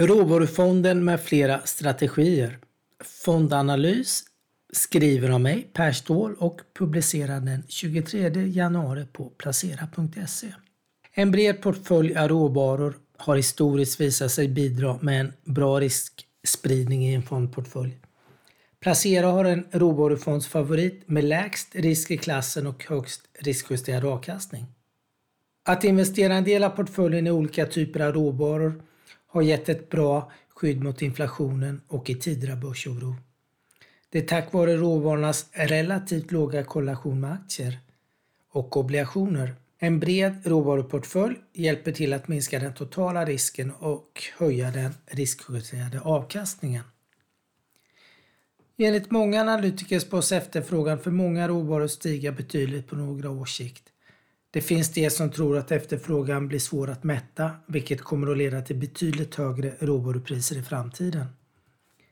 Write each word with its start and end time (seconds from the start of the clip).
Råvarufonden 0.00 1.04
med 1.04 1.20
flera 1.20 1.60
strategier. 1.64 2.58
Fondanalys 3.04 4.24
skriver 4.72 5.30
av 5.30 5.40
mig, 5.40 5.70
Per 5.72 5.92
Ståhl 5.92 6.34
och 6.34 6.60
publicerar 6.78 7.40
den 7.40 7.62
23 7.68 8.28
januari 8.46 9.06
på 9.12 9.24
placera.se. 9.24 10.54
En 11.12 11.30
bred 11.30 11.62
portfölj 11.62 12.16
av 12.16 12.28
råvaror 12.28 12.96
har 13.16 13.36
historiskt 13.36 14.00
visat 14.00 14.32
sig 14.32 14.48
bidra 14.48 14.98
med 15.00 15.20
en 15.20 15.32
bra 15.44 15.80
riskspridning 15.80 17.04
i 17.06 17.14
en 17.14 17.22
fondportfölj. 17.22 17.98
Placera 18.80 19.26
har 19.26 19.44
en 19.44 19.66
råvarufondsfavorit 19.70 21.08
med 21.08 21.24
lägst 21.24 21.74
risk 21.74 22.10
i 22.10 22.16
klassen 22.16 22.66
och 22.66 22.84
högst 22.84 23.22
riskjusterad 23.38 24.04
avkastning. 24.04 24.66
Att 25.64 25.84
investera 25.84 26.34
en 26.34 26.44
del 26.44 26.64
av 26.64 26.70
portföljen 26.70 27.26
i 27.26 27.30
olika 27.30 27.66
typer 27.66 28.00
av 28.00 28.12
råvaror 28.12 28.82
har 29.28 29.42
gett 29.42 29.68
ett 29.68 29.90
bra 29.90 30.32
skydd 30.48 30.82
mot 30.82 31.02
inflationen 31.02 31.80
och 31.88 32.10
i 32.10 32.14
tider 32.14 32.52
av 32.52 32.60
börsoro. 32.60 33.16
Det 34.10 34.18
är 34.18 34.26
tack 34.26 34.52
vare 34.52 34.76
råvarornas 34.76 35.46
relativt 35.52 36.32
låga 36.32 36.64
korrelation 36.64 37.20
med 37.20 37.32
aktier 37.32 37.78
och 38.50 38.76
obligationer. 38.76 39.54
En 39.78 40.00
bred 40.00 40.40
råvaruportfölj 40.44 41.36
hjälper 41.52 41.92
till 41.92 42.12
att 42.12 42.28
minska 42.28 42.58
den 42.58 42.74
totala 42.74 43.24
risken 43.24 43.70
och 43.70 44.22
höja 44.38 44.70
den 44.70 44.94
riskjusterade 45.06 46.00
avkastningen. 46.00 46.84
Enligt 48.78 49.10
många 49.10 49.40
analytiker 49.40 49.98
spås 49.98 50.32
efterfrågan 50.32 50.98
för 50.98 51.10
många 51.10 51.48
råvaror 51.48 51.86
stiga 51.86 52.32
betydligt 52.32 52.86
på 52.86 52.96
några 52.96 53.30
års 53.30 53.56
sikt. 53.56 53.84
Det 54.58 54.62
finns 54.62 54.92
de 54.92 55.10
som 55.10 55.30
tror 55.30 55.58
att 55.58 55.72
efterfrågan 55.72 56.48
blir 56.48 56.58
svår 56.58 56.90
att 56.90 57.04
mätta, 57.04 57.50
vilket 57.66 58.02
kommer 58.02 58.30
att 58.30 58.38
leda 58.38 58.62
till 58.62 58.76
betydligt 58.76 59.34
högre 59.34 59.74
råvarupriser 59.80 60.58
i 60.58 60.62
framtiden. 60.62 61.26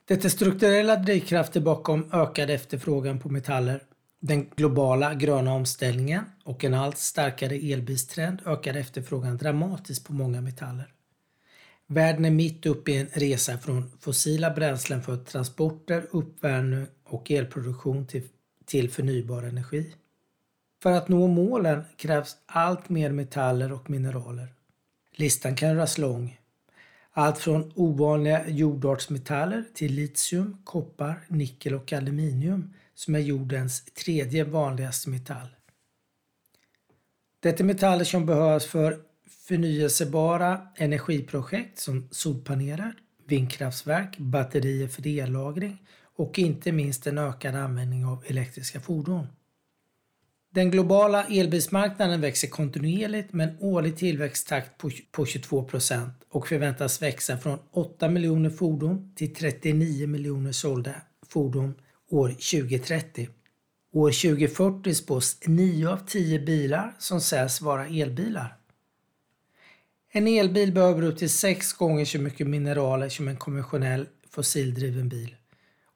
Det 0.05 0.25
är 0.25 0.29
strukturella 0.29 0.97
drivkrafter 0.97 1.61
bakom 1.61 2.11
ökad 2.13 2.51
efterfrågan 2.51 3.19
på 3.19 3.29
metaller. 3.29 3.83
Den 4.21 4.51
globala 4.57 5.15
gröna 5.15 5.53
omställningen 5.53 6.25
och 6.45 6.65
en 6.65 6.75
allt 6.75 6.99
starkare 6.99 7.55
elbilstrend 7.55 8.43
ökar 8.47 8.75
efterfrågan 8.75 9.37
dramatiskt 9.37 10.07
på 10.07 10.13
många 10.13 10.41
metaller. 10.41 10.93
Världen 11.87 12.25
är 12.25 12.31
mitt 12.31 12.67
uppe 12.67 12.91
i 12.91 12.97
en 12.97 13.09
resa 13.13 13.59
från 13.59 13.91
fossila 14.01 14.51
bränslen 14.51 15.03
för 15.03 15.17
transporter, 15.17 16.07
uppvärmning 16.11 16.87
och 17.05 17.31
elproduktion 17.31 18.07
till, 18.07 18.23
till 18.67 18.91
förnybar 18.91 19.43
energi. 19.43 19.95
För 20.83 20.93
att 20.93 21.09
nå 21.09 21.27
målen 21.27 21.85
krävs 21.97 22.37
allt 22.47 22.89
mer 22.89 23.11
metaller 23.11 23.73
och 23.73 23.91
mineraler. 23.91 24.49
Listan 25.13 25.57
kan 25.57 25.69
göras 25.69 25.99
lång. 25.99 26.41
Allt 27.13 27.39
från 27.39 27.73
ovanliga 27.75 28.49
jordartsmetaller 28.49 29.65
till 29.75 29.93
litium, 29.93 30.59
koppar, 30.65 31.21
nickel 31.29 31.75
och 31.75 31.93
aluminium 31.93 32.75
som 32.95 33.15
är 33.15 33.19
jordens 33.19 33.85
tredje 33.85 34.45
vanligaste 34.45 35.11
metall. 35.11 35.49
Detta 37.41 37.63
är 37.63 37.67
metaller 37.67 38.05
som 38.05 38.27
behövs 38.27 38.67
för 38.67 39.01
förnyelsebara 39.47 40.69
energiprojekt 40.77 41.79
som 41.79 42.09
solpaneler, 42.11 42.95
vindkraftverk, 43.27 44.19
batterier 44.19 44.89
för 44.89 45.07
ellagring 45.07 45.87
och 46.17 46.39
inte 46.39 46.73
minst 46.73 47.07
en 47.07 47.19
ökad 47.19 47.55
användning 47.55 48.07
av 48.07 48.25
elektriska 48.27 48.81
fordon. 48.81 49.27
Den 50.57 50.71
globala 50.71 51.25
elbilsmarknaden 51.25 52.21
växer 52.21 52.49
kontinuerligt 52.49 53.33
med 53.33 53.49
en 53.49 53.57
årlig 53.61 53.97
tillväxttakt 53.97 54.71
på 55.13 55.27
22 55.27 55.65
procent 55.65 56.13
och 56.29 56.49
förväntas 56.49 57.03
växa 57.03 57.39
från 57.39 57.59
8 57.71 58.09
miljoner 58.09 58.51
fordon 58.51 59.13
till 59.17 59.35
39 59.35 60.07
miljoner 60.07 60.53
sålda 60.53 60.95
fordon 61.29 61.75
år 62.11 62.29
2030. 62.29 63.29
År 63.93 64.11
2040 64.11 64.95
spås 64.95 65.39
9 65.47 65.89
av 65.89 66.01
10 66.07 66.39
bilar 66.39 66.95
som 66.99 67.21
sägs 67.21 67.61
vara 67.61 67.87
elbilar. 67.87 68.57
En 70.13 70.27
elbil 70.27 70.73
behöver 70.73 71.03
upp 71.03 71.19
till 71.19 71.31
6 71.31 71.73
gånger 71.73 72.05
så 72.05 72.19
mycket 72.19 72.47
mineraler 72.47 73.09
som 73.09 73.29
en 73.29 73.37
konventionell 73.37 74.07
fossildriven 74.31 75.09
bil. 75.09 75.37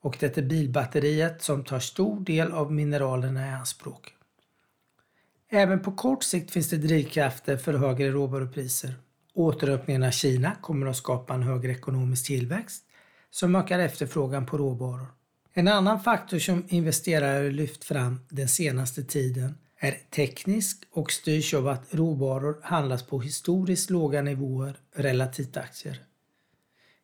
Och 0.00 0.16
det 0.20 0.38
är 0.38 0.42
bilbatteriet 0.42 1.42
som 1.42 1.64
tar 1.64 1.80
stor 1.80 2.20
del 2.20 2.52
av 2.52 2.72
mineralerna 2.72 3.46
i 3.46 3.50
anspråk. 3.50 4.14
Även 5.52 5.80
på 5.80 5.92
kort 5.92 6.22
sikt 6.22 6.50
finns 6.50 6.68
det 6.68 6.76
drivkrafter 6.76 7.56
för 7.56 7.74
högre 7.74 8.10
råvarupriser. 8.10 8.94
Återöppningen 9.34 10.02
av 10.02 10.10
Kina 10.10 10.52
kommer 10.60 10.86
att 10.86 10.96
skapa 10.96 11.34
en 11.34 11.42
högre 11.42 11.72
ekonomisk 11.72 12.26
tillväxt 12.26 12.84
som 13.30 13.56
ökar 13.56 13.78
efterfrågan 13.78 14.46
på 14.46 14.58
råvaror. 14.58 15.06
En 15.52 15.68
annan 15.68 16.00
faktor 16.00 16.38
som 16.38 16.64
investerare 16.68 17.50
lyft 17.50 17.84
fram 17.84 18.20
den 18.28 18.48
senaste 18.48 19.04
tiden 19.04 19.54
är 19.78 19.98
teknisk 20.10 20.84
och 20.90 21.12
styrs 21.12 21.54
av 21.54 21.68
att 21.68 21.94
råvaror 21.94 22.60
handlas 22.62 23.02
på 23.02 23.20
historiskt 23.20 23.90
låga 23.90 24.22
nivåer 24.22 24.76
relativt 24.94 25.56
aktier. 25.56 26.02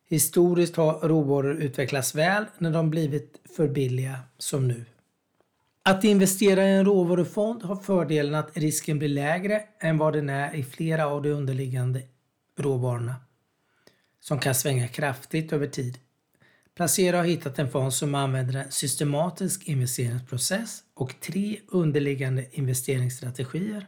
Historiskt 0.09 0.75
har 0.75 0.99
råvaror 1.07 1.55
utvecklats 1.55 2.15
väl 2.15 2.45
när 2.57 2.71
de 2.71 2.89
blivit 2.89 3.41
för 3.55 3.67
billiga 3.67 4.19
som 4.37 4.67
nu. 4.67 4.85
Att 5.89 6.03
investera 6.03 6.69
i 6.69 6.73
en 6.73 6.85
råvarufond 6.85 7.63
har 7.63 7.75
fördelen 7.75 8.35
att 8.35 8.57
risken 8.57 8.99
blir 8.99 9.09
lägre 9.09 9.63
än 9.79 9.97
vad 9.97 10.13
den 10.13 10.29
är 10.29 10.55
i 10.55 10.63
flera 10.63 11.07
av 11.07 11.21
de 11.21 11.29
underliggande 11.29 12.01
råvarorna 12.57 13.15
som 14.19 14.39
kan 14.39 14.55
svänga 14.55 14.87
kraftigt 14.87 15.53
över 15.53 15.67
tid. 15.67 15.97
Placera 16.75 17.17
har 17.17 17.23
hittat 17.23 17.59
en 17.59 17.69
fond 17.69 17.93
som 17.93 18.15
använder 18.15 18.59
en 18.59 18.71
systematisk 18.71 19.67
investeringsprocess 19.67 20.83
och 20.93 21.19
tre 21.19 21.59
underliggande 21.67 22.45
investeringsstrategier 22.51 23.87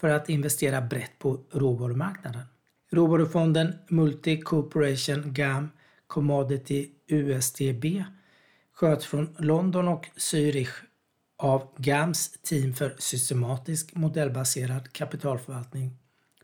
för 0.00 0.08
att 0.08 0.28
investera 0.28 0.80
brett 0.80 1.18
på 1.18 1.40
råvarumarknaden. 1.50 2.42
Råvarufonden 2.90 3.74
Multi 3.88 4.40
Corporation 4.40 5.32
GAM 5.34 5.70
Commodity 6.06 6.90
USDB 7.06 7.84
sköts 8.72 9.06
från 9.06 9.36
London 9.38 9.88
och 9.88 10.06
Zürich 10.16 10.74
av 11.42 11.68
GAMS 11.76 12.30
team 12.42 12.74
för 12.74 12.96
systematisk 12.98 13.94
modellbaserad 13.94 14.92
kapitalförvaltning 14.92 15.96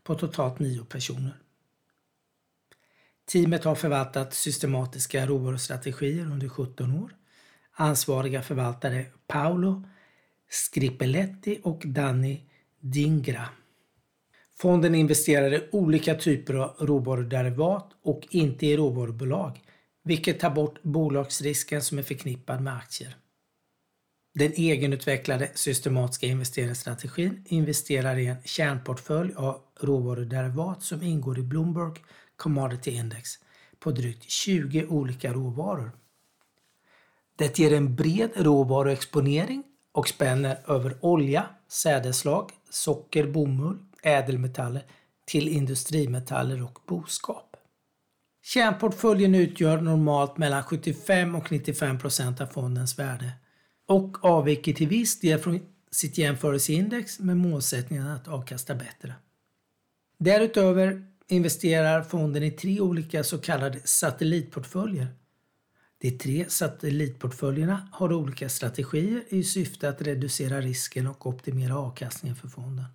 på 0.03 0.15
totalt 0.15 0.59
nio 0.59 0.85
personer. 0.85 1.37
Teamet 3.31 3.63
har 3.63 3.75
förvaltat 3.75 4.33
systematiska 4.33 5.25
råvarustrategier 5.25 6.25
under 6.25 6.49
17 6.49 7.03
år. 7.03 7.15
Ansvariga 7.71 8.41
förvaltare 8.41 9.05
Paolo 9.27 9.83
Scripelletti 10.49 11.59
och 11.63 11.81
Danny 11.85 12.41
Dingra. 12.79 13.49
Fonden 14.57 14.95
investerar 14.95 15.53
i 15.53 15.69
olika 15.71 16.15
typer 16.15 16.53
av 16.53 16.75
råvaruderivat 16.79 17.91
och 18.03 18.27
inte 18.29 18.65
i 18.65 18.77
råvarubolag, 18.77 19.61
vilket 20.03 20.39
tar 20.39 20.49
bort 20.49 20.83
bolagsrisken 20.83 21.81
som 21.81 21.97
är 21.97 22.03
förknippad 22.03 22.61
med 22.61 22.75
aktier. 22.75 23.15
Den 24.39 24.53
egenutvecklade 24.53 25.49
systematiska 25.53 26.27
investeringsstrategin 26.27 27.45
investerar 27.47 28.17
i 28.17 28.25
en 28.25 28.35
kärnportfölj 28.43 29.33
av 29.35 29.61
råvaruderivat 29.79 30.83
som 30.83 31.03
ingår 31.03 31.39
i 31.39 31.41
Bloomberg 31.41 31.93
Commodity 32.35 32.91
Index 32.91 33.29
på 33.79 33.91
drygt 33.91 34.29
20 34.29 34.85
olika 34.85 35.33
råvaror. 35.33 35.91
Det 37.35 37.59
ger 37.59 37.73
en 37.73 37.95
bred 37.95 38.31
råvaruexponering 38.35 39.63
och 39.91 40.07
spänner 40.07 40.57
över 40.67 40.97
olja, 41.01 41.45
sädeslag, 41.67 42.51
socker, 42.69 43.27
bomull, 43.27 43.77
ädelmetaller 44.03 44.83
till 45.25 45.47
industrimetaller 45.47 46.63
och 46.63 46.79
boskap. 46.87 47.57
Kärnportföljen 48.43 49.35
utgör 49.35 49.81
normalt 49.81 50.37
mellan 50.37 50.63
75 50.63 51.35
och 51.35 51.51
95 51.51 51.99
procent 51.99 52.41
av 52.41 52.45
fondens 52.45 52.99
värde 52.99 53.31
och 53.89 54.25
avviker 54.25 54.73
till 54.73 54.87
viss 54.87 55.19
del 55.19 55.39
från 55.39 55.59
sitt 55.91 56.17
jämförelseindex 56.17 57.19
med 57.19 57.37
målsättningen 57.37 58.07
att 58.07 58.27
avkasta 58.27 58.75
bättre. 58.75 59.13
Därutöver 60.17 61.05
investerar 61.27 62.01
fonden 62.01 62.43
i 62.43 62.51
tre 62.51 62.81
olika 62.81 63.23
så 63.23 63.37
kallade 63.37 63.79
satellitportföljer. 63.83 65.07
De 65.97 66.11
tre 66.11 66.45
satellitportföljerna 66.49 67.89
har 67.91 68.13
olika 68.13 68.49
strategier 68.49 69.23
i 69.29 69.43
syfte 69.43 69.89
att 69.89 70.01
reducera 70.01 70.61
risken 70.61 71.07
och 71.07 71.27
optimera 71.27 71.77
avkastningen 71.77 72.35
för 72.35 72.47
fonden. 72.47 72.85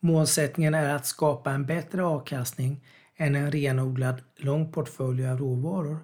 Målsättningen 0.00 0.74
är 0.74 0.94
att 0.94 1.06
skapa 1.06 1.50
en 1.50 1.66
bättre 1.66 2.04
avkastning 2.04 2.84
än 3.16 3.34
en 3.34 3.52
renodlad 3.52 4.22
lång 4.36 4.72
portfölj 4.72 5.26
av 5.26 5.38
råvaror, 5.38 5.98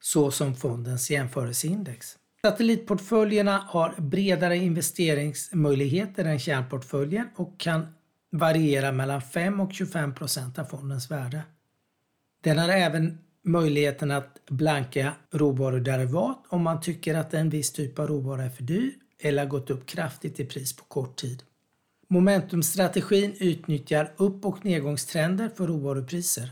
såsom 0.00 0.56
fondens 0.56 1.10
jämförelseindex. 1.10 2.19
Satellitportföljerna 2.42 3.64
har 3.68 3.94
bredare 3.98 4.56
investeringsmöjligheter 4.56 6.24
än 6.24 6.38
kärnportföljen 6.38 7.28
och 7.36 7.60
kan 7.60 7.86
variera 8.32 8.92
mellan 8.92 9.22
5 9.22 9.60
och 9.60 9.72
25 9.72 10.14
procent 10.14 10.58
av 10.58 10.64
fondens 10.64 11.10
värde. 11.10 11.42
Den 12.42 12.58
har 12.58 12.68
även 12.68 13.18
möjligheten 13.44 14.10
att 14.10 14.46
blanka 14.50 15.12
råvaruderivat 15.30 16.44
om 16.48 16.62
man 16.62 16.80
tycker 16.80 17.14
att 17.14 17.34
en 17.34 17.50
viss 17.50 17.72
typ 17.72 17.98
av 17.98 18.06
råvara 18.06 18.44
är 18.44 18.50
för 18.50 18.62
dyr 18.62 18.92
eller 19.18 19.42
har 19.42 19.48
gått 19.48 19.70
upp 19.70 19.86
kraftigt 19.86 20.40
i 20.40 20.44
pris 20.44 20.76
på 20.76 20.84
kort 20.84 21.16
tid. 21.16 21.42
Momentumstrategin 22.08 23.36
utnyttjar 23.40 24.12
upp 24.16 24.44
och 24.44 24.64
nedgångstrender 24.64 25.50
för 25.56 25.66
råvarupriser. 25.66 26.50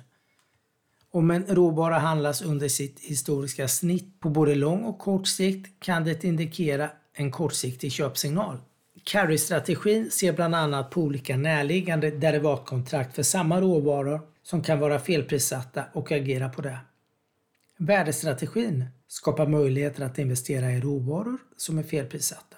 Om 1.18 1.30
en 1.30 1.46
råvara 1.46 1.98
handlas 1.98 2.42
under 2.42 2.68
sitt 2.68 3.00
historiska 3.00 3.68
snitt 3.68 4.20
på 4.20 4.30
både 4.30 4.54
lång 4.54 4.84
och 4.84 4.98
kort 4.98 5.26
sikt 5.26 5.80
kan 5.80 6.04
det 6.04 6.24
indikera 6.24 6.90
en 7.14 7.30
kortsiktig 7.30 7.92
köpsignal. 7.92 8.56
Carry-strategin 9.04 10.10
ser 10.10 10.32
bland 10.32 10.54
annat 10.54 10.90
på 10.90 11.00
olika 11.00 11.36
närliggande 11.36 12.10
derivatkontrakt 12.10 13.14
för 13.14 13.22
samma 13.22 13.60
råvaror 13.60 14.20
som 14.42 14.62
kan 14.62 14.80
vara 14.80 14.98
felprissatta 14.98 15.84
och 15.92 16.12
agera 16.12 16.48
på 16.48 16.62
det. 16.62 16.78
Värdestrategin 17.78 18.84
skapar 19.08 19.46
möjligheter 19.46 20.04
att 20.04 20.18
investera 20.18 20.72
i 20.72 20.80
råvaror 20.80 21.38
som 21.56 21.78
är 21.78 21.82
felprissatta. 21.82 22.56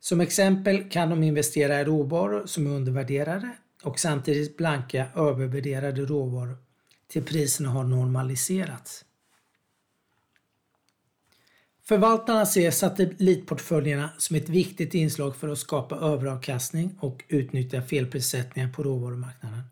Som 0.00 0.20
exempel 0.20 0.90
kan 0.90 1.10
de 1.10 1.22
investera 1.22 1.80
i 1.80 1.84
råvaror 1.84 2.46
som 2.46 2.66
är 2.66 2.70
undervärderade 2.70 3.50
och 3.82 3.98
samtidigt 3.98 4.56
blanka 4.56 5.06
övervärderade 5.14 6.02
råvaror 6.02 6.65
till 7.08 7.22
priserna 7.24 7.68
har 7.68 7.84
normaliserats. 7.84 9.04
Förvaltarna 11.82 12.46
ser 12.46 12.70
satellitportföljerna 12.70 14.10
som 14.18 14.36
ett 14.36 14.48
viktigt 14.48 14.94
inslag 14.94 15.36
för 15.36 15.48
att 15.48 15.58
skapa 15.58 15.96
överavkastning 15.96 16.98
och 17.00 17.24
utnyttja 17.28 17.82
felprissättningar 17.82 18.72
på 18.72 18.82
råvarumarknaden. 18.82 19.62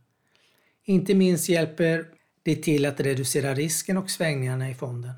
Inte 0.85 1.15
minst 1.15 1.49
hjälper 1.49 2.09
det 2.43 2.57
till 2.57 2.87
att 2.87 3.01
reducera 3.01 3.55
risken 3.55 3.97
och 3.97 4.11
svängningarna 4.11 4.71
i 4.71 4.75
fonden. 4.75 5.13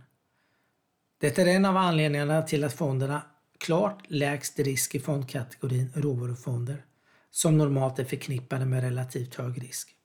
Det 1.18 1.38
är 1.38 1.46
en 1.46 1.64
av 1.64 1.76
anledningarna 1.76 2.42
till 2.42 2.64
att 2.64 2.72
fonderna 2.72 3.22
klart 3.58 4.04
lägst 4.08 4.58
risk 4.58 4.94
i 4.94 5.00
fondkategorin 5.00 5.92
råvarufonder 5.94 6.84
som 7.30 7.58
normalt 7.58 7.98
är 7.98 8.04
förknippade 8.04 8.66
med 8.66 8.82
relativt 8.82 9.34
hög 9.34 9.62
risk. 9.62 9.95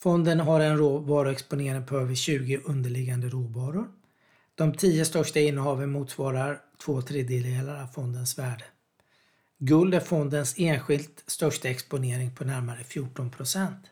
Fonden 0.00 0.40
har 0.40 0.60
en 0.60 0.78
råvaruexponering 0.78 1.86
på 1.86 1.96
över 1.96 2.14
20 2.14 2.60
underliggande 2.64 3.28
råvaror. 3.28 3.88
De 4.54 4.74
tio 4.74 5.04
största 5.04 5.40
innehaven 5.40 5.90
motsvarar 5.90 6.60
två 6.84 7.02
tredjedelar 7.02 7.82
av 7.82 7.86
fondens 7.86 8.38
värde. 8.38 8.64
Guld 9.58 9.94
är 9.94 10.00
fondens 10.00 10.54
enskilt 10.58 11.24
största 11.26 11.68
exponering 11.68 12.34
på 12.34 12.44
närmare 12.44 12.84
14 12.84 13.30
procent. 13.30 13.86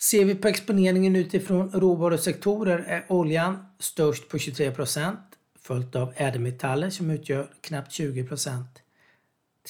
Ser 0.00 0.24
vi 0.24 0.34
på 0.34 0.48
exponeringen 0.48 1.16
utifrån 1.16 1.70
råvarusektorer 1.72 2.78
är 2.78 3.04
oljan 3.08 3.66
störst 3.78 4.28
på 4.28 4.38
23 4.38 4.72
procent, 4.72 5.20
följt 5.58 5.96
av 5.96 6.12
ädelmetaller 6.16 6.90
som 6.90 7.10
utgör 7.10 7.50
knappt 7.60 7.92
20 7.92 8.24
procent. 8.24 8.82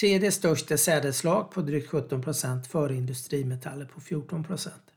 Tredje 0.00 0.32
störst 0.32 0.70
är 0.70 0.76
sädesslag 0.76 1.50
på 1.50 1.60
drygt 1.60 1.88
17 1.88 2.22
procent 2.22 2.66
före 2.66 2.94
industrimetaller 2.94 3.84
på 3.84 4.00
14 4.00 4.44
procent. 4.44 4.93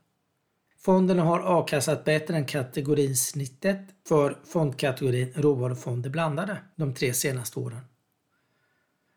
Fonderna 0.80 1.22
har 1.22 1.40
avkastat 1.40 2.04
bättre 2.04 2.36
än 2.36 2.46
kategorinsnittet 2.46 3.80
för 4.08 4.38
fondkategorin 4.44 5.32
råvarufonder 5.36 6.10
blandade 6.10 6.58
de 6.76 6.94
tre 6.94 7.14
senaste 7.14 7.58
åren. 7.58 7.80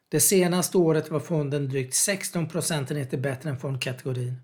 Det 0.10 0.20
senaste 0.20 0.78
året 0.78 1.12
var 1.12 1.20
fonden 1.20 1.70
drygt 1.70 1.94
16 1.94 2.50
procentenheter 2.50 3.18
bättre 3.18 3.50
än 3.50 3.60
fondkategorin. 3.60 4.36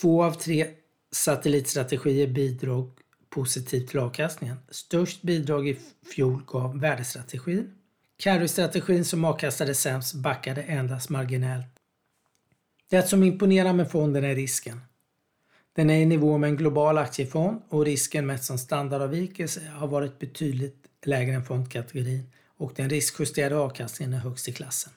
Två 0.00 0.24
av 0.24 0.32
tre 0.32 0.66
satellitstrategier 1.12 2.26
bidrog 2.26 2.98
positivt 3.30 3.88
till 3.88 3.98
avkastningen. 3.98 4.56
Störst 4.70 5.22
bidrag 5.22 5.68
i 5.68 5.78
fjol 6.14 6.42
gav 6.46 6.80
värdestrategin. 6.80 7.74
Carry-strategin 8.16 9.04
som 9.04 9.24
avkastade 9.24 9.74
sämst 9.74 10.14
backade 10.14 10.62
endast 10.62 11.10
marginellt. 11.10 11.66
Det 12.90 13.08
som 13.08 13.22
imponerar 13.22 13.72
med 13.72 13.90
fonden 13.90 14.24
är 14.24 14.34
risken. 14.34 14.80
Den 15.72 15.90
är 15.90 16.00
i 16.00 16.06
nivå 16.06 16.38
med 16.38 16.50
en 16.50 16.56
global 16.56 16.98
aktiefond 16.98 17.62
och 17.68 17.84
risken 17.84 18.26
mätt 18.26 18.44
som 18.44 18.58
standardavvikelse 18.58 19.60
har 19.68 19.88
varit 19.88 20.18
betydligt 20.18 20.86
lägre 21.04 21.34
än 21.34 21.44
fondkategorin 21.44 22.30
och 22.56 22.72
den 22.76 22.90
riskjusterade 22.90 23.56
avkastningen 23.56 24.14
är 24.14 24.18
högst 24.18 24.48
i 24.48 24.52
klassen. 24.52 24.92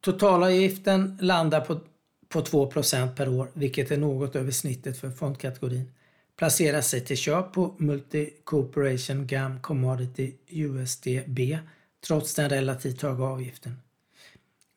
Totalavgiften 0.00 1.18
landar 1.20 1.60
på, 1.60 1.80
på 2.28 2.40
2% 2.40 3.16
per 3.16 3.28
år, 3.28 3.48
vilket 3.52 3.90
är 3.90 3.96
något 3.96 4.36
över 4.36 4.50
snittet 4.50 4.98
för 4.98 5.10
fondkategorin. 5.10 5.92
Placerar 6.36 6.80
sig 6.80 7.00
till 7.00 7.16
köp 7.16 7.52
på 7.52 7.74
Multi 7.78 8.30
Corporation 8.44 9.26
GAM 9.26 9.60
Commodity 9.60 10.34
USDB 10.48 11.40
trots 12.06 12.34
den 12.34 12.50
relativt 12.50 13.02
höga 13.02 13.24
avgiften. 13.24 13.76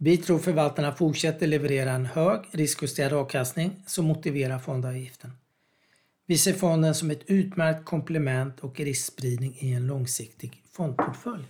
Vi 0.02 0.18
tror 0.18 0.40
förvaltarna 0.40 0.92
fortsätter 0.92 1.48
leverera 1.48 1.92
en 1.92 2.06
hög 2.06 2.42
riskjusterad 2.52 3.14
avkastning 3.14 3.84
som 3.86 4.06
motiverar 4.06 4.60
fondavgiften. 4.60 5.32
Vi 6.26 6.38
ser 6.38 6.54
fonden 6.54 6.96
som 6.96 7.12
ett 7.12 7.24
utmärkt 7.26 7.86
komplement 7.86 8.60
och 8.60 8.80
riskspridning 8.80 9.58
i 9.60 9.74
en 9.74 9.88
långsiktig 9.88 10.64
fondportfölj. 10.72 11.44